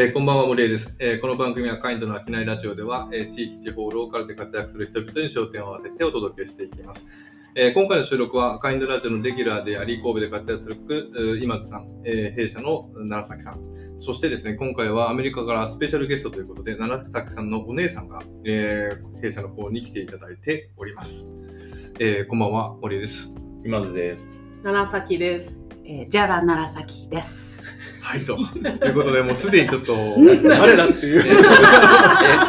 [0.00, 7.08] えーこんばんは、森江です、えーこの番組はカインドの商いラジオでは、えー地域、地方、ローカルで活躍する人々に焦点を当ててお届けしていきます。
[7.56, 13.60] えー今回の収録はカインドラジオのレギュラーであり、神戸で活躍するえー今津さん、えー弊社の楢崎さん、
[13.98, 21.28] そしてですね、今回はアメリカからスペシャルゲストということで、楢崎さんのお姉さんが、えー弊社の方に来ていただいております。
[21.98, 23.34] えーこんばんは、森江です。
[23.64, 24.22] 今津です。
[24.62, 25.60] 楢崎です。
[25.84, 27.74] えー、ジャラ楢崎です。
[28.00, 29.94] はい、ということで、もうすでにちょっと、
[30.48, 31.22] 誰だっていう。
[31.26, 31.36] えっ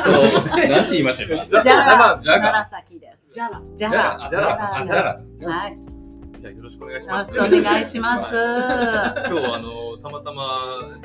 [0.04, 1.46] と、なんて言いました今？
[1.46, 3.34] ジャラじゃあ楢崎です。
[3.34, 3.62] じゃら。
[3.76, 5.16] ジャじゃラあ、じゃあ、あじゃ
[5.48, 5.72] あ、はい。
[5.72, 5.78] よ
[6.42, 7.32] じゃあよろしくお願いしろます。
[7.34, 8.34] しくお願いします。
[8.34, 10.44] 今日はあのたまたま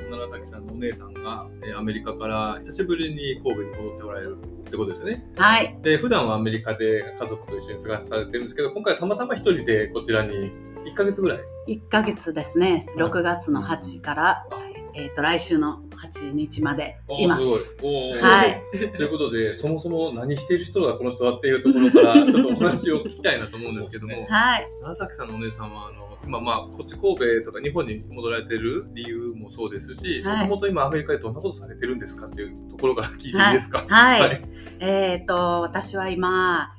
[0.08, 5.26] 楢崎さんのお姉さんがえーアメリカから久しぶりに神戸に戻っておられるってことですよね。
[5.36, 5.76] はい。
[5.82, 10.52] で普段はアメリカで家族と一緒に過ごされてるんですけど今回はたまたま一人でこちらに
[10.84, 11.38] 1ヶ月ぐらい
[11.68, 12.84] ？1ヶ月ですね。
[12.96, 14.46] 6月の8から、
[14.94, 15.80] えっ、と、来週の
[16.12, 17.74] 8日までいます。
[17.74, 18.12] すごい。
[18.20, 18.62] はい。
[18.72, 24.26] ということでそもそも何している人だこの人はっていうところから ちょっとお話を聞きたいなと思うんですけども。
[24.28, 24.68] はい。
[24.82, 33.84] 楢崎さんのお姉さんはあの今まあこっち神戸とか日本に戻られてる理由もそうですしもはいともと今アメリカでどんなことされてるんですかっていうところから聞いていいですか？
[33.88, 34.20] はい。
[34.20, 34.42] はい
[34.80, 36.74] えっ、と、私は今、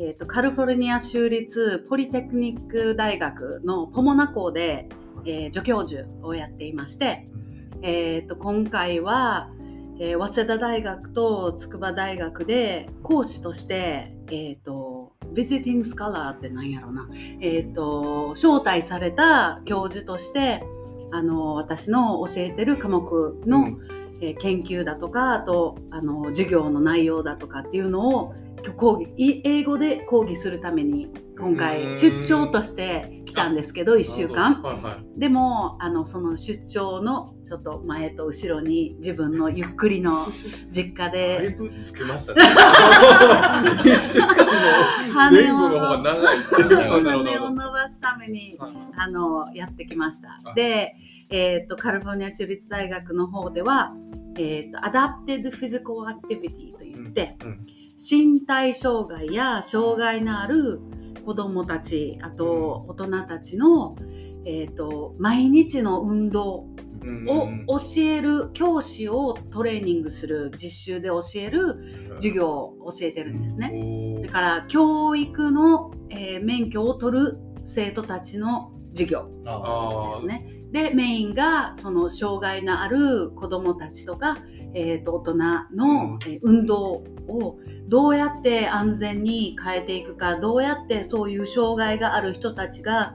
[0.00, 4.88] えっ、と、カリフォルニア州立ポリテクニック大学のポモナ校で、
[5.24, 7.26] えー助教授をやっていまして、
[7.82, 9.50] えっ、と、今回は、
[9.98, 17.08] えー早稲田大学と筑波大学で講師として、えっ、と、Visiting Scholar って何やろうな、
[17.40, 20.62] えっ、と、招待された教授として、
[21.10, 23.78] あの、私の教えてる科目の、うん。
[24.20, 28.34] えー研究だとかあとあの授業の内容だとかっていうのを
[28.76, 31.94] 講義い英語で講義するために今回ん。
[31.94, 34.60] 出張として来たんですけど1週間。
[34.60, 35.20] はいはい。
[35.20, 40.26] でもあのその出張のちょっと前と後ろに自分のゆっくりの
[40.70, 42.42] 実家だいでぶつけましたね。
[43.86, 46.70] 一週間の前後の方が長いっていう。
[46.70, 50.40] なるほどなる羽を伸ばすためにはいあのやってきました。
[50.44, 50.54] あ。
[50.54, 50.96] で、
[51.30, 53.94] えー、とカリフォルニア州立大学の方では、
[54.36, 60.80] えー、と Adapted Physical Activity といって、うん身体障害や障害のある
[61.26, 63.96] 子どもたちあと大人たちの、
[64.46, 66.66] えー、と毎日の運動
[67.02, 74.20] うんを教える教師をトレーニングする実習で教える授業を教えてるんですね。
[74.26, 79.28] だから教育の、えー免許を取る生徒たちの授業
[80.12, 80.58] ですね。
[80.72, 84.38] でメインがその障害のある子どもたちとか、
[84.74, 85.34] えー、と大人
[85.74, 87.58] の、えー運動を
[87.88, 93.14] どうやって安全に変えていくかどうやってそういう障害がある人たちが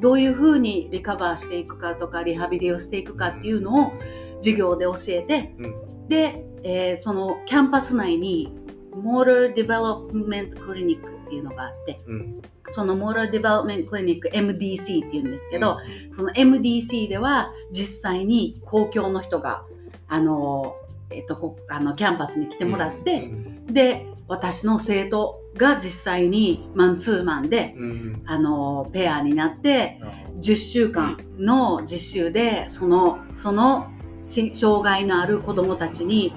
[0.00, 3.92] どういうふうにリカバーしていくかとかリハビリをしていくかっていうのを
[4.36, 8.54] 授業で教えて、うで、えーそのキャンパス内に
[8.94, 12.42] Motor Development Clinic っていうのがあってうん。
[12.68, 15.78] そのモーターディベロップメントクリニック MDC っていうんですけど、
[16.10, 19.64] その MDC では実際に公共の人が
[20.08, 20.76] あの、
[21.10, 23.30] えっとこあのキャンパスに来てもらって、
[23.70, 27.90] で私の生徒が実際にマンツーマンでうん。
[27.90, 30.00] うんあのペアになって
[30.40, 33.88] 10週間の実習でそのその
[34.24, 36.34] し障害のある子どもたちに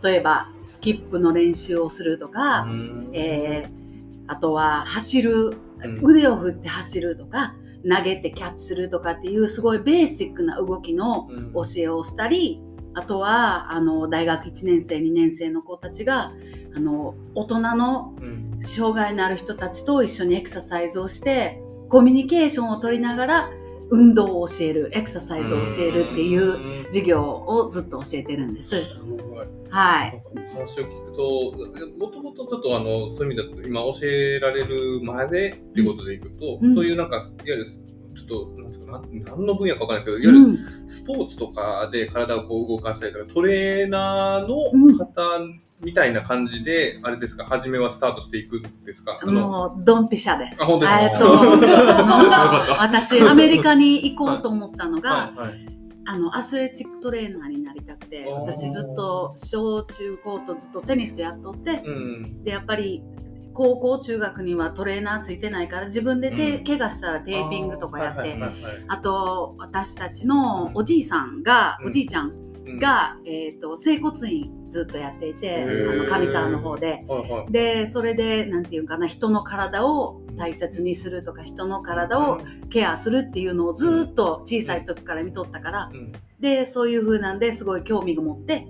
[0.00, 3.10] 例えばスキップの練習をするとか、うん。
[3.12, 3.84] えー
[4.26, 5.98] あとは走るうん。
[6.02, 7.54] 腕を振って走るとか
[7.86, 11.52] 投げてキャッチするとかっていうすごいベーシックな動きのうん。
[11.52, 12.62] 教えをしたり
[12.94, 16.32] あとはあの大学1年生2年生の子たちが
[16.74, 23.50] あの大人のうん障害のある人たちと一緒にエクササイズをしてコミュニケーションを取りながら
[23.90, 28.76] 運動を教えるエクササイズを教えるっていう授業をずっと教えてるんです。
[29.70, 30.22] はい。
[30.54, 37.64] 話を聞くと、もともとちょっとあの、そういう意味だと、今教えられるまでっていうことでいくと、うんそういうなんか、いわゆる、
[38.14, 40.52] ちょっと、なんな、何の分野かわからないけど、いわゆるう
[40.84, 45.14] ん、スポーツとかで体をこう動かしたりとか、トレーナーうんの方
[45.80, 49.18] みたいな感じで、あれですか、初めはスタートしていくんですか？
[49.20, 50.62] あのもうドンピシャです。
[50.62, 51.02] あ本当ですか？
[51.02, 51.26] えっと
[52.80, 55.38] 私アメリカに行こうと思ったのが、はい。
[55.38, 55.68] はい
[56.06, 62.44] あのアスレチックトレーナーになりたくて私ずっと小中高とずっとテニスやっとってうん。
[62.44, 63.02] でやっぱり
[63.54, 66.64] 高校中学にはトレーナーついてないから自分で手、うん。
[66.64, 68.36] 怪我したらテーピングとかやって、
[68.88, 71.88] あと私たちのおじいさんが、うん。
[71.88, 72.32] おじいちゃん
[72.66, 72.78] うん。
[72.78, 77.04] が、えー、と整骨院ずっとやっていてあの上沢の方で。
[77.08, 77.52] はいはい。
[77.52, 82.40] でそれでなんていうかな人の体を大切にするとか人の体を
[82.70, 85.90] ケアするっていうのをずっと小さい時から見とったから。
[85.92, 86.12] うん。
[86.40, 88.66] でそういう風なんですごい興味が持って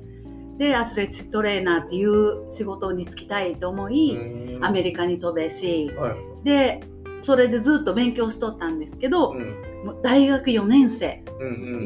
[0.58, 4.18] でアスレチックトレーナーっていう仕事に就きたいと思い、
[4.62, 6.16] アメリカに飛べしはい。
[6.44, 6.82] で
[7.18, 9.74] それでずっと勉強しとったんですけど、うん。
[10.02, 11.22] 大学4年生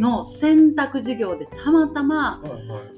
[0.01, 2.41] の選択授業でたまたま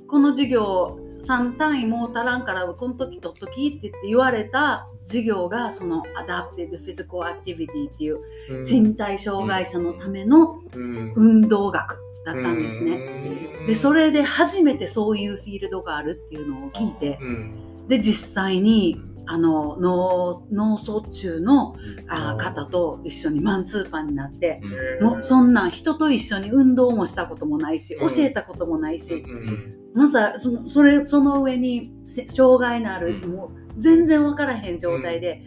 [0.07, 8.19] この授業3単位もう足らんからこの時取っときって言って言われた授業がその Adaptive Physical Activity っていう
[8.51, 8.61] うん。
[8.61, 11.13] 身体障害者のためのうん。
[11.17, 12.93] 運動学だったんですね。
[12.93, 13.67] うん。
[13.67, 17.19] でそれで初めてそういうフィールドがあるっていうのを聞いて。
[17.21, 17.87] うん。
[17.89, 21.77] で実際にあの脳脳卒中の
[22.09, 24.61] あ方と一緒にマンツーパンになって
[25.01, 28.09] もうそんなん人と一緒に運動もしたこともないしうん。
[28.09, 29.75] 教えたこともないし、うん。
[29.95, 33.31] まずはそのそれその上にせ障害のある、うん。
[33.33, 35.43] もう全然分からへん状態で、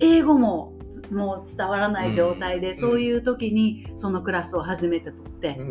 [0.00, 0.75] 英語も
[1.10, 2.74] もう伝わらない状態で、うん。
[2.74, 5.62] そういう時にそのクラスを初めて取って、う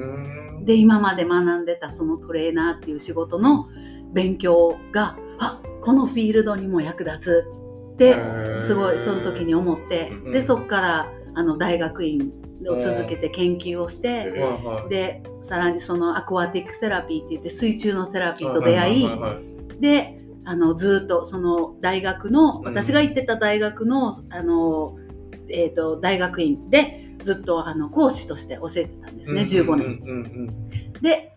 [0.62, 0.66] ん。
[0.66, 3.68] で今まで学んでたそのトレーナーっていう仕事の
[4.14, 7.52] 勉強があこのフィールドにも役立つ
[7.94, 8.16] って
[8.62, 10.32] すごいその時に思って、うん。
[10.32, 12.32] でそこからあの大学院
[12.68, 14.34] を続けて研究をして。
[14.90, 19.10] でさらにそのアクアティックセラピーって言って水中のセラピーと出会い。
[19.80, 22.64] であのずっとその大学のうん。
[22.66, 24.98] 私が行ってた大学のあの、
[25.50, 29.88] えー、と大学院でずっとあの講師として教えてたんですね、15年。
[29.88, 31.32] うんで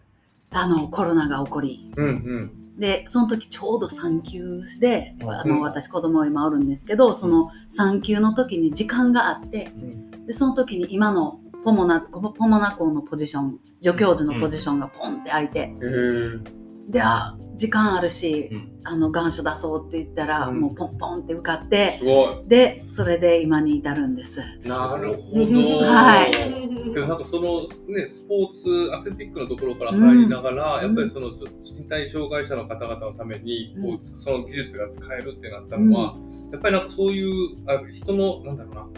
[0.50, 1.93] あのコロナが起こり。
[1.96, 2.78] うんうん。
[2.78, 5.50] でその時ちょうど産休であうん。
[5.50, 10.26] の私子供今おるんですけどその産休の時に時間があってうん。
[10.26, 18.69] でその時に今のポモナポモナ校のポジション助教授のポジションがポンって空いて、へーであ時間あるし、うん。
[18.85, 20.61] あの願書出そうって言ったら、うん。
[20.61, 24.40] もうポンポンって受かってすごでそれで今に至るんです。
[24.64, 25.44] いなるほど。
[25.85, 26.94] はい。
[26.94, 27.62] けどなんかその
[27.93, 30.87] ねスポーツアスレティックのところから入りながら、うん。
[30.87, 36.17] やっぱりその身体障害者の方々のためにこう、うその技術が使えるってなったのは、
[36.52, 38.88] やっぱりなんかそういうあ人のなんだろうな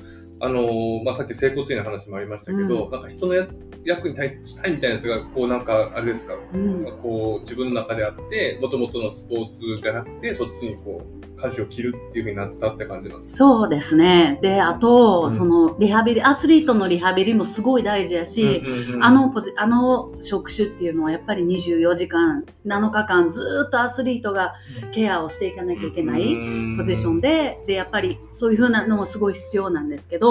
[0.40, 3.46] あのーまあ、さっき整骨院の話もありましたけど、うなんか人のや
[3.84, 6.84] 役に立ちたいみたいなやつがこうなんかあれですか、うん。
[7.02, 14.38] こう自分の中であってもともとのスポーツじゃなくてそっちにこう舵を切るっていうふうになったって感じなんですそうですね。
[14.42, 15.30] で、あと、うん。
[15.30, 24.54] そのリハビリ、アスリートのリハビリもすごい大事やし、うんうんうんあのポジ、あの職種っていうのはやっぱり24時間、7日間ずーっとアスリートが
[24.92, 26.36] ケアをしていかなきゃいけない
[26.76, 30.29] ポジションで、で、やっぱりそういう風なのもすごい必要なんですけど、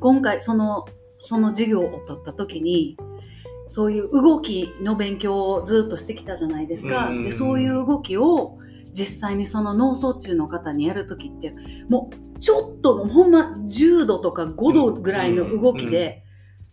[0.00, 0.86] 今回その、
[1.20, 2.96] その授業を取った時に、
[3.68, 7.08] そういう動きの勉強をずっとしてきたじゃないですか。
[7.08, 8.58] うんで、そういう動きを
[8.92, 11.54] 実際にその脳卒中の方にやる時って、
[11.88, 16.24] もうちょっとのほんま10度とか5度ぐらいの動きで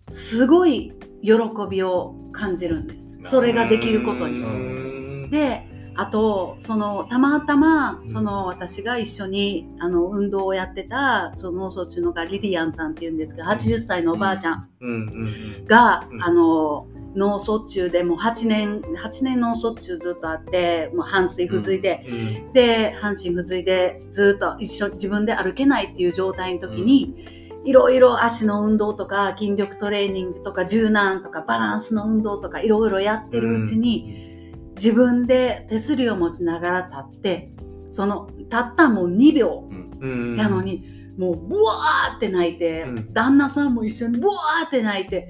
[0.10, 1.34] すごい喜
[1.70, 3.20] びを感じるんです。
[3.24, 4.40] それができることに。
[4.40, 5.69] にで
[6.00, 14.70] あとそのたまたまその私が一緒にあの運動をやってたその脳卒中のがリディアンさんっていうんですけど80歳のおばあちゃん
[15.68, 16.24] が、うん。
[16.24, 22.14] あの脳卒中でもう8年8年脳卒中ずっとあってもう半水不随で、う
[22.50, 22.54] ん。
[22.54, 34.29] で半身不随でずっと一緒自分で歩けないっていう状態の時に、いろいろ足の運動とか筋力トレーニングとか柔軟とかバランスの運動とかいろいろやってるうちに、
[34.80, 37.52] 自分で手すりを持ちながら立って
[37.90, 39.70] そのたったもう2秒
[40.02, 40.38] うん。
[40.38, 40.86] やのに、
[41.18, 43.14] もうブワーって泣いて、うん。
[43.14, 45.30] 旦那さんも一緒にブワーって泣いて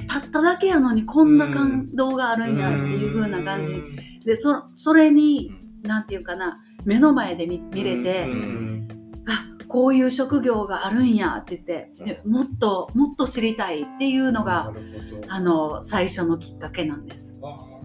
[0.00, 3.82] えたっただけやのにこんな感動があるんやっていう風な感じ。
[4.24, 5.50] でそそれに
[5.82, 8.88] なんていうかな目の前で見見れて、うん。
[9.26, 14.72] あこういう職業があるんやって言ってでもっともっと知りたいっていうのが、
[15.28, 17.38] あの最初のきっかけなんです。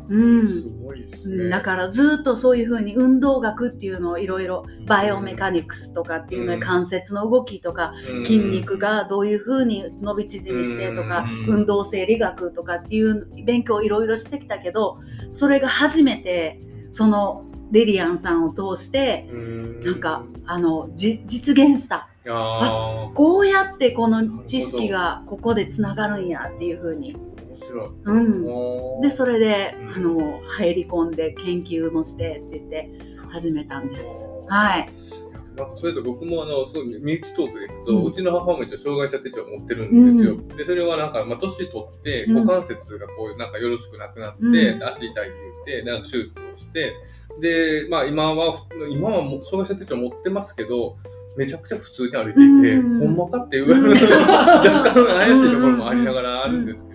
[0.08, 0.48] うん。
[0.48, 1.36] すごいですね。
[1.36, 6.60] うんだからずっとそういうふうに運動学っていうのをいろいろバイオメカニクスとかっていうのうん。
[6.60, 7.94] で関節の動きとか
[8.26, 11.56] 筋肉がどういうふうに伸び縮みしてとかうん。
[11.60, 15.00] 運動生理学とかっていう勉強をいろいろしてきたけど
[15.32, 16.60] それが初めて
[16.92, 19.80] そのリリアンさんを通してうん。
[19.80, 22.10] なんかあのじ実現した。
[22.28, 23.14] あー。
[23.14, 27.16] こうやってこの知識がここでつながるんやっていうふうに、
[27.56, 27.90] 面白い。
[28.06, 29.90] うん、でそれでうん。
[29.96, 32.90] あの入り込んで研究もしてって言って
[33.30, 34.32] 始めたんです。
[34.48, 34.90] はい。
[35.56, 38.06] なんかそれと僕もあの、すごい身内トークでいくと、うん。
[38.06, 40.58] うちの母も一応障害者手帳を持ってるんですよ。
[40.58, 42.46] で、それはなんか、まあ、年取って、うん。
[42.46, 44.84] 股関節がこう、なんかよろしくなくなって、うん。
[44.84, 45.22] 足痛いって
[45.66, 46.94] 言って、なんか手術をして、
[47.42, 50.98] で、まあ今は、今はもう障害者手帳持ってますけど、
[51.38, 53.16] めちゃくちゃ普通に歩いていて、うん。
[53.16, 56.95] ほんまかっていう 若干怪しいところもありながらあるんですけ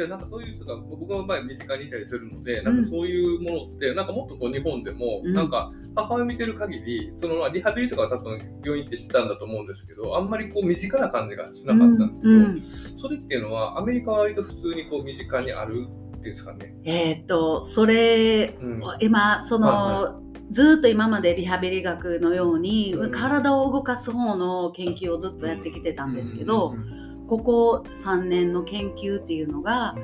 [0.00, 5.34] けどなんかそういう人が僕の場合身近にいたりするので、なんかそういうものって、なんかもっとこう日本でも、うん。
[5.34, 12.42] なんか母親見てる限り、そのリハビリとかは多分病院ってしてたんだと思うんですけど、あんまりこう身近な感じがしなかったんですけど、うん。
[12.42, 12.60] うん。
[12.60, 16.74] それっていうのはアメリカは割と普通にこう身近にあるっていうんですかね。
[16.84, 18.80] えーっとそれうん。
[19.00, 23.10] 今その、はずーっと今までリハビリ学のように、うん。
[23.10, 29.94] 体を動かす方の研究をずっとやってきてたんですけど、うんうんここ3年の研究っていうのが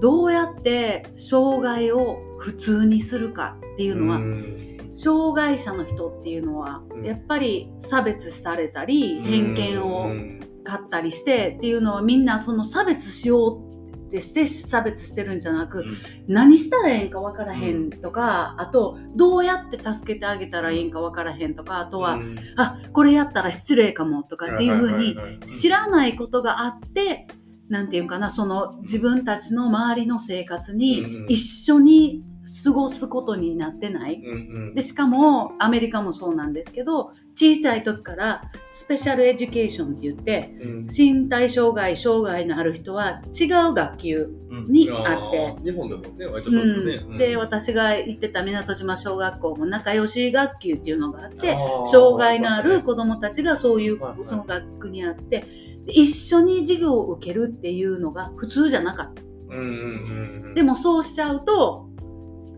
[0.00, 4.90] どうやって障害を普通にするかっていうのは、うん。
[4.92, 7.06] 障害者の人っていうのはうん。
[7.06, 10.40] やっぱり差別されたり偏見うをん。
[10.64, 13.73] 買ったりしてっていうのはみんなその差別しよう
[14.14, 15.84] ってして差別してるんじゃなく、
[16.28, 22.38] 何したらええんか分からへんとか、あとどうやって助けてあげたらいいんか分からへんとかあとは、うん。
[22.56, 25.16] あこれやったら失礼かもとかっていうふうに
[25.46, 27.26] 知らないことがあって
[27.68, 31.26] なんていうかなその自分たちの周りの生活うんにうん。
[31.28, 32.22] 一緒に
[32.64, 34.22] 過ごすことになってない。
[34.24, 34.36] うんう
[34.70, 34.74] ん。
[34.74, 40.86] でしかもアメリカもそうなんですけど小さい時からスペシャルエデュケーションって言ってうん。
[40.86, 44.28] 身体障害障害のある人は違う学級
[44.68, 45.56] にあって。
[45.60, 46.94] ー日本でもね、割とそうですよね。
[47.08, 51.56] うん、で私が行ってた港島小学校も仲良し学級っていうのがあって
[51.90, 55.44] 障害のある子どもたちがそういうその学区にあって
[55.86, 59.22] で一緒に授業を受けるっていうのが普通じゃなかった。
[59.22, 61.88] うんうんうんうん、でもそうしちゃうと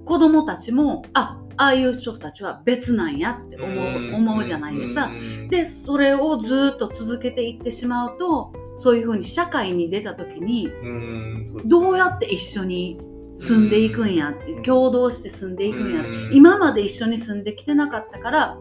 [0.06, 5.10] 子どもたちもあああいう人たちは別なんやって思う,、思うじゃないですか。
[5.50, 12.98] でそれをずっと続けていってしまうとそういうふうに社会に出た時にうん、どうやって一緒に
[13.34, 14.62] 住んでいくんやってうん。
[14.62, 16.36] 共同して住んでいくんやってうん。
[16.36, 18.58] 今まで一緒に住んできてなかったから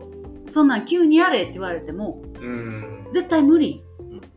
[0.47, 3.83] そんなん急にやれって言われてもうん、絶対無理。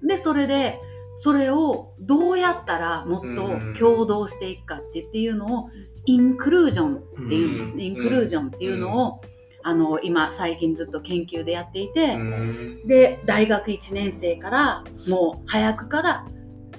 [0.02, 0.80] でそれで
[1.16, 5.70] それをどうやったらもっと共同していくかってっていうのを
[6.08, 6.98] インクルージョンっ
[7.28, 7.90] ていうんですね、うん。
[7.90, 9.20] インクルージョンっていうのを、
[9.62, 12.86] あの今最近ずっと研究でやっていて、うん。
[12.86, 16.26] で大学1年生からもう早くから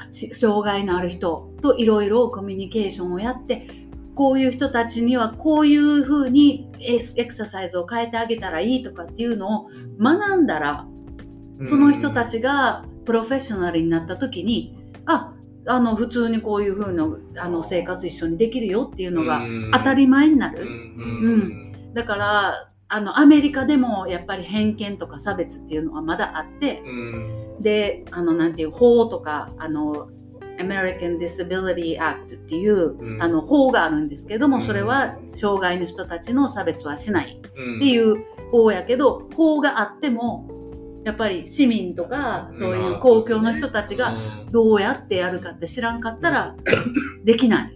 [0.10, 3.68] し障害のある人といろいろコミュニケーションをやって
[4.16, 9.70] こういう人たちにはこういうふうにエエクササイズを変えてあげたらいいとかっていうのを
[10.00, 10.88] 学んだら
[11.64, 15.34] その人たちがプロフェッショナルになった時にあ
[15.70, 17.08] あの普通にこういうふうな
[17.44, 20.64] あの生活一緒にできるよっていうのが当たり前になる。
[20.64, 21.94] うん。
[21.94, 27.62] だからあのアメリカでもやっぱり偏見とか差別っていうのはまだあってうん。
[27.62, 30.10] であのなんていう法とかあの
[30.58, 33.22] American Disability Act っていう、うん。
[33.22, 34.64] あの法があるんですけどもうん。
[34.64, 40.48] それは障害の人たちの差別はしないうんっていう法やけど法があっても
[41.06, 44.18] やっぱり市民とかそういう公共の人たちが
[44.52, 46.56] どうやってやるかって知らんかったら
[47.24, 47.74] できない。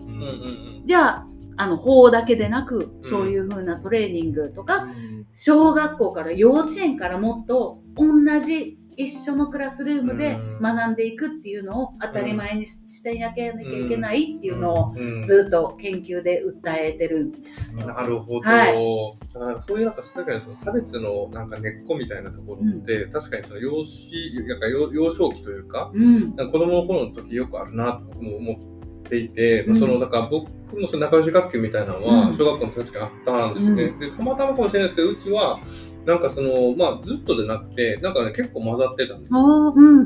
[0.86, 4.88] じゃああの法だけでなくそういう風なトレーニングとか、
[5.34, 15.24] 小学校から幼稚園からもっと同じ一緒のクラスルームで学んでいくっていうのを当たり前にしてやけなきゃいけないっていうのをうん。
[15.24, 17.76] ずっと研究で訴えてるんです。
[17.76, 19.34] なるほど、はい。
[19.34, 26.34] だからそういうなんか確かにその差別のなんか根っこみたいなところって、確かにその幼少なんか幼幼少期というかうん。
[26.34, 32.34] か子供の頃の時よくあるなと僕も思っていて、まあうんそのだから僕もその仲良し学級みたいなのはうん。
[32.34, 35.60] 小学校の時確かにあったんですね、うでたまたまかもしれないですけどうちは
[36.06, 39.40] なんかそのまあずっとじゃなくてなんかね結構混ざってたんですよ。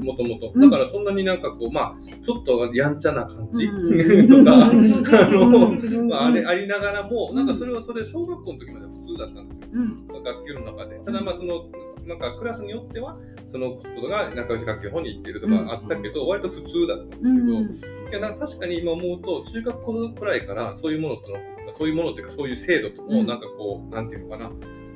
[0.08, 0.52] もともと。
[0.54, 0.70] うん。
[0.70, 4.28] だからそんなになんかこう、まあ、ちょっとやんちゃな感じ、 うん。
[4.28, 6.10] とか、あの、うん。
[6.10, 9.68] まあ、あれありながらも、なんかそれはそれ、小学校の時まで普通だったんですよ。
[9.74, 10.24] うん。
[10.24, 11.00] 学級の中で。
[11.06, 11.66] ただまあ、その、
[12.06, 13.18] なんかクラスによっては、
[13.52, 17.64] その人が仲良し学級の方に行ってるとかあったけど、割と普通だったんですけど、うん。
[17.64, 21.38] いや確かに今思うと、中学校くらいからそういうものとの、
[21.72, 23.28] そういうものっていうか、そういう制度との、うん。
[23.28, 24.52] なんかこう、なんていうのかな、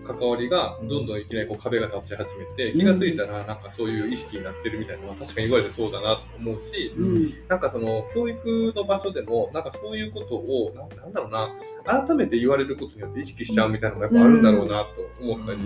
[0.05, 7.47] 関わりがどんどんいきなりこう壁が立ち始めて、気がついたらなんかそういう意識になってるみたいなのは確かに言われてそうだなと思うし、うん。
[7.47, 11.49] なんかその教育の場所でも、なんかそういうことを、なんだろうな、
[11.85, 15.59] 改めて言われることによって意識しちゃうみたいなのがやっぱあるんだろうなと思ったり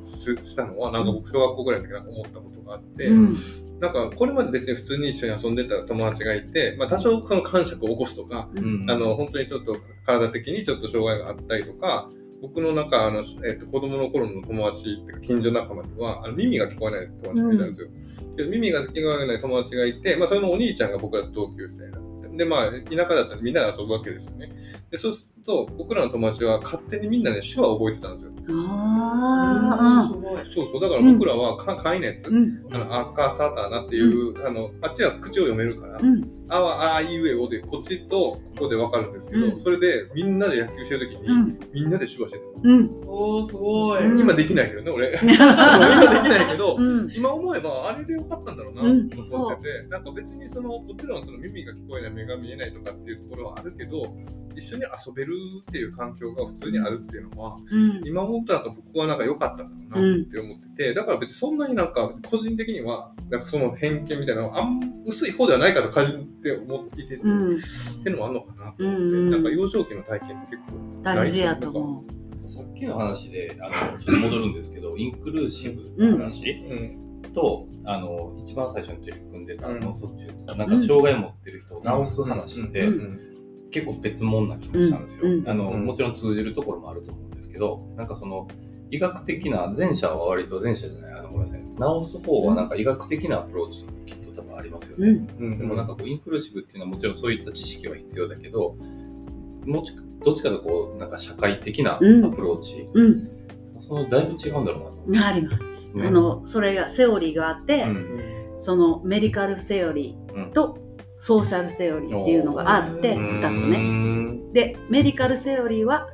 [0.00, 3.36] したのは、なんか僕小学校ぐらいの時なんか思ったことがあって、うん。
[3.80, 8.90] なんかこれまで別に普通に一緒に遊んでた友達がいて、まあ多少その感触を起こすとか、うん。
[8.90, 9.76] あの、本当にちょっと
[10.06, 12.08] 体的にちょっと障害があったりとか、
[12.44, 17.88] 僕の中、あの、えっと、子供の頃の友達っていうか近所仲間には、あの耳が聞こえない友達がいたんですよ。
[18.36, 22.28] で耳が聞こえない友達がいて、まあ、それのお兄ちゃんが僕らと同級生だって。
[22.36, 24.52] で、まあ、田舎だったらみんなで遊ぶわけですよね。
[24.90, 28.32] で、そうすと僕らの友達は勝手にみんなね手話を覚えてたんですよ。
[28.48, 30.44] あすごい。
[30.44, 30.80] そうそう。
[30.80, 39.60] だから僕らはか簡易なやつ、あ、うん、あの赤サタナっていう、あのあっちは口を読めるから、うん、あはああいうえおでこっちとここで分かるんですけど、うん。
[39.60, 44.04] それでみんなで野球してる時に、うん、みんなで手話してた、うん、おー、すごい。
[44.06, 44.20] うん。
[44.20, 45.18] 今できないけどね俺。
[45.20, 45.38] 今でき
[46.28, 49.10] ないけど、うん、今思えばあれでよかったんだろうなとうん。
[49.32, 54.16] 思ってて、なんか別にそのもちろんその耳が聞こえない目が見えないとかっていうところはあるけど
[54.54, 67.58] 一緒に遊べるっていう環境が普通にあるっていうのはうん、今思ったらなんか僕はなんか良かったんだろうなって思ってて、だから別にそんなになんか個人的にはなんかその偏見みたいなのはあん薄い方ではないかと感じて思っていて、うん、っ
[68.02, 72.04] ていうのもあるのかなと思って、うんなんか幼少期の体験って結構大事やと思
[72.46, 77.04] さっきの話であのちょっと戻るんですけどインクルーシブの話うん。
[77.34, 79.80] と、あの一番最初に取り組んでたうん。
[79.80, 83.70] 脳卒中とか、なんか障害を持ってる人を治す話って、うん。
[83.70, 85.32] 結構別物な気もしたんですよ、うん。
[85.40, 85.48] うん。
[85.48, 85.84] あのうん。
[85.84, 88.48] もちろん通じるところもあると思うんですけどなんかその
[88.90, 91.60] 医学的な前者は割と前者じゃないあのごめんなさい。
[92.02, 95.04] 治す方はなんか医学的なアプローチとかきっと多分ありますよう。
[95.04, 98.76] ね、うん、うんでもなんかこうインクルーシブっていうのはもちろんそういった知識は必要だけど
[99.66, 99.94] もち
[100.24, 103.28] どっちかとこうなんか社会的なアプローチ、うん、
[103.78, 105.26] そのだいぶ違うんだろうなと。
[105.26, 105.96] あります。
[105.96, 110.78] ねあの、それがセオリーがあって、うんそのメディカルセオリーと
[111.18, 113.78] ソーシャルセオリーっていうのがあって、うん二つね。
[113.78, 114.40] ね。
[114.52, 116.08] で、メディカルセオリーは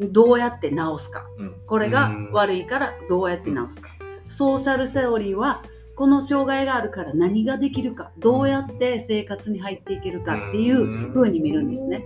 [0.00, 1.26] どうやって治すか。
[1.38, 3.90] うんこれがうん悪いからどうやって治すか。
[4.26, 5.62] ソーシャルセオリーは
[5.96, 12.04] この障害があるから何ができるか、どうやって生活に入っていけるかっていう風に見るんですね。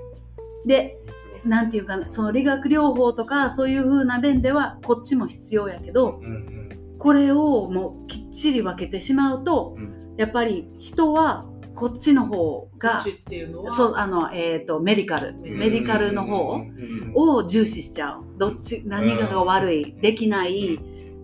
[0.66, 0.98] で、
[1.44, 6.20] なんていうかな、その理学療法とかそういう風な面ではこっちも必要やけど、
[6.98, 10.14] これをもうきっちり分けてしまうと、うん。
[10.18, 15.34] やっぱり人はこっちの方が口っていうのは、そうあの、えー、とメディカル。
[15.38, 17.12] メメディカルの方うん。
[17.14, 18.24] を重視しちゃう。
[18.36, 20.78] どっち何かが悪いできない、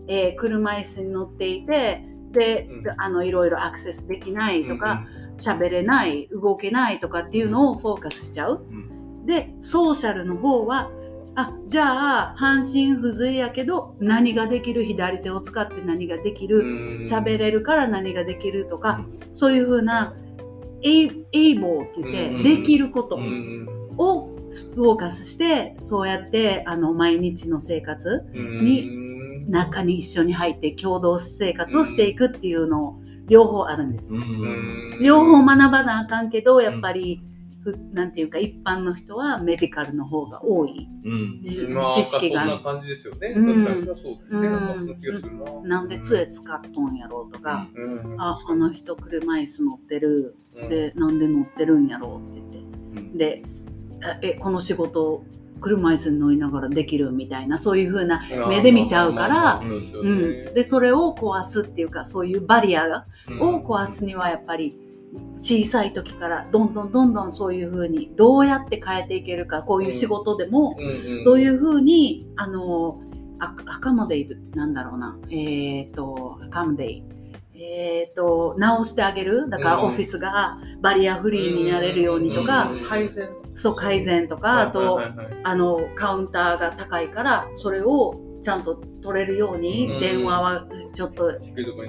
[0.07, 2.85] えー車椅子に乗っていてで、うん。
[2.99, 8.67] あのいろいろアクセスできないとか喋、れない動けないとかっていうのをフォーカスしちゃう。
[8.71, 9.27] うん。
[9.27, 10.91] でソーシャルの方は
[11.37, 20.15] あじゃあ半身不随やけど何ができる左手を使って何ができる喋れるから何ができるとか、そういうふうな
[20.83, 24.29] エイボーって言って、うんできることを
[24.75, 28.65] フォーカスしてそうやってあの毎日の生活うん。
[28.65, 29.04] にうん
[29.47, 34.15] 中に一緒に入って共同生活をしていくっていうのを両方あるんです。
[34.15, 34.99] うん。
[35.03, 37.23] 両方学ばなあかんけどやっぱり、
[37.63, 40.89] ふなんていうか一般の人はメディカルの方が多い。
[41.05, 41.41] うん。
[41.43, 42.41] 知識が。
[42.43, 43.29] そんな感じですよね。
[43.29, 43.55] うん。
[43.55, 45.69] 確かにそれはそうだよね。
[45.69, 45.89] なん。
[45.89, 47.81] で杖使っとんやろうとか、う
[48.15, 48.17] ん。
[48.21, 50.37] ああの人車椅子乗ってる。
[50.55, 50.69] うん。
[50.69, 52.59] でなんで乗ってるんやろうって言って。
[52.59, 53.19] うん。
[53.19, 53.43] で
[54.21, 55.25] えこの仕事
[55.65, 59.63] 車椅子に乗りながらできるみたいなそういう風な、うん目で見ちゃうから
[60.55, 63.41] でそれを壊すっていうかそういうバリアがうん。
[63.41, 64.79] を壊すにはやっぱり
[65.41, 70.87] 小さい時からどんどんどんどんそういう風にどうやって変えていけるかこういう仕事でもうん。
[70.87, 73.01] うんどういう風にあの
[73.41, 75.19] アアカモデイトってなんだろうな。
[75.31, 77.05] えっ、とアカモデイ。
[77.55, 79.49] えっ、と直してあげる？
[79.49, 82.81] だからうんオフィスがバリアフリーになれるようにとか、うん。
[82.83, 83.29] 改善。
[83.55, 85.01] そう改善とかあと、
[85.45, 90.01] あのカウンターが高いからそれをちゃんと取れるように、うん。
[90.01, 91.33] 電話はちょっと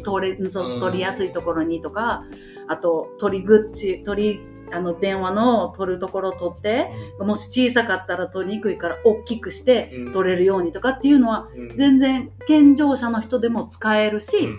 [0.04, 0.80] 取れそううん。
[0.80, 2.23] 取りやすいところにとか、
[2.67, 4.39] あと取り口取り
[4.71, 10.13] あの電話の取るところを取ってもし小さかったら取りにくいから大きくしてうん。
[10.13, 11.75] 取れるようにとかっていうのはうん。
[11.75, 14.58] 全然健常者の人でも使えるし、うんうんう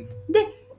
[0.00, 0.08] ん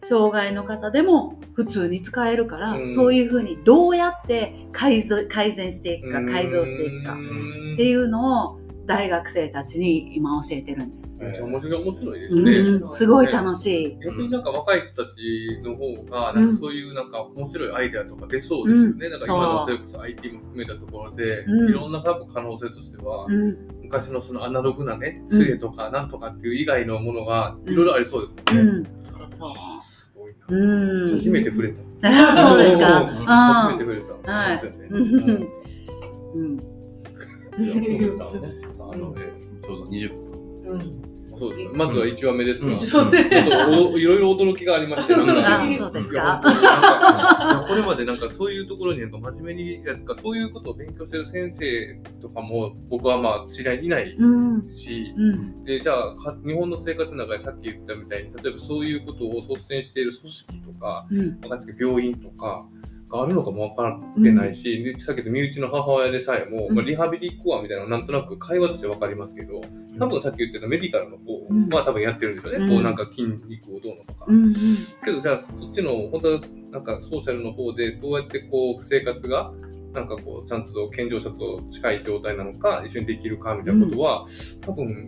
[0.08, 11.16] 障害の方でも普通に使えるから、うんそういうふうにどうやって改善していくか改造していくかうんっていうのを大学生たちに今教えてるんです。
[11.16, 12.86] めっちゃ面白い面白いですうね。
[12.86, 13.98] ん、すごい楽しい。
[14.00, 19.10] 逆になんか若い人たちの方が、なんかそういうなんか面白いアイデアとか出そうですよね。
[19.10, 28.72] なんか今のそれこそ IT も含めたところで、うんいろんな多分可能性としては、うん、昔のそのアナログなね、杖とかなんとかっていう以外のものがいろいろありそうですもんね。
[28.72, 29.75] うん、そうすごいな。
[30.50, 31.18] うん。
[31.18, 32.36] 初めて触れた。
[32.36, 33.06] そうですか。
[33.26, 34.32] 初めて触れた。
[34.32, 34.62] はい
[36.36, 36.60] うん。
[37.58, 41.06] あのえちょうど20分うん。
[41.38, 41.70] そうですね。
[41.74, 45.14] まずは1話目ですが、うんちょっとおいろいろ驚きがありまして、
[45.78, 46.42] そうですか
[47.76, 54.72] れまでなんかそういうところになんか真面目にやるか、そういうことを勉強してる先生とかも僕はまあ知り合いにいないうん。
[54.72, 55.64] し、うん。
[55.64, 61.40] でじゃあか日本の生活の中でさっき言ったみたいに例えばそういうことを率先している組織とかうん。
[61.50, 62.66] わか病院とか
[63.10, 66.76] があるのかも分かってないし、でさっき言った身内の母親でさえも、うん。
[66.76, 69.62] まあ、リハビリ行くわみたいなのはなんとなく会話として分かりますけど、
[70.00, 71.70] 多分さっき言ってたメディカルの方うん。
[71.70, 72.66] は多分やってるんでしょうね。
[72.66, 72.70] うん。
[72.70, 74.26] こうなんか筋肉をどうのとか。
[74.28, 74.56] うんうん
[75.04, 76.40] けどじゃあそっちの本当は
[76.72, 79.52] なんかソーシャルの方でどうやってこう生活が
[79.94, 84.26] なんかこうちゃんと健常者と近い状態なのか一緒にできるかみたいなことは、
[84.62, 85.08] 多分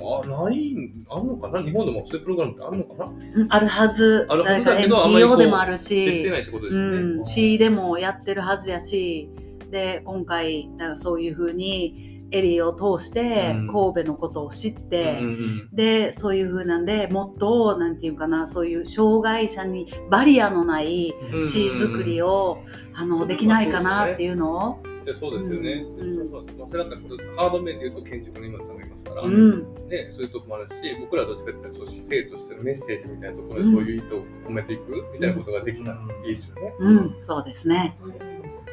[0.00, 0.74] あない
[1.08, 1.62] あるのかな？
[1.62, 3.12] 日本でもそういうプログラムってあるのかな？
[3.34, 4.26] うんあるはず。
[4.28, 6.22] あるはずだけど NPO でもあるし。
[6.24, 7.18] ですう。
[7.20, 9.30] ん、市でもやってるはずやし。
[9.70, 13.66] で今回なんかそういうふうにエリーを通してうん。
[13.68, 22.58] 神戸のことを知って、うんうんでそういうふうなんでもっとなんていうかなそういう障害者にバリアのないうん市作りを、
[22.94, 25.86] あのそれはできないかなっていうのを、でそうですよね。
[25.98, 36.74] うんまあ、それなんかそれハード面で言うと建築の今さんがいますから、うんね、そういうとこもあるし、僕らはどっちかっていうとそう姿勢としてのメッセージみたいなところでそういう意図を込めていくみたいなことができたらいいですよね。
[36.78, 37.96] うん、そうですね。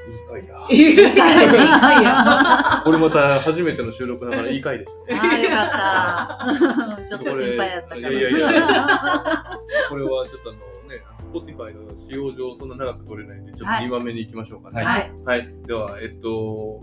[0.07, 0.67] いい回や。
[0.69, 2.81] いい回や。
[2.83, 5.19] これまた初めての収録ながらいい回でしたね。
[5.19, 7.07] ああよかった。
[7.07, 7.99] ちょっと心配やったから。
[7.99, 14.83] いやいやいやこれはちょっとあのね、Spotify の使用上そんな長く撮れないんで、ちょっと2番目に行きましょうかね。
[14.83, 15.11] はい。
[15.25, 15.53] はい。
[15.67, 16.81] では、えっと、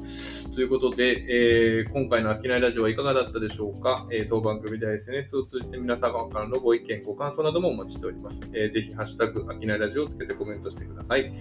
[0.54, 8.48] ということで、えー今回の飽きないラジオはいかがだったでしょうか、えー当番組では SNS を通じて皆様からのご意見、ご感想などもお待ちしております。
[8.52, 11.32] えーぜひ、ハッシュタグ、飽きないラジオをつけてコメントしてください。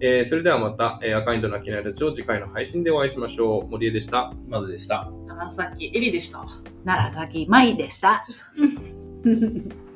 [0.00, 3.68] えーそれではまた、えー、赤インドの飽きないラジオ、次回の配信でお会いしましょう。
[3.68, 4.32] 森江でした。
[4.48, 5.10] まずでした。
[5.26, 6.46] 長崎えりでした。
[6.84, 8.26] 奈良崎舞でした。